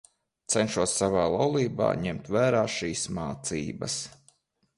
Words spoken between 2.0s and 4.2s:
ņemt vērā šīs mācības.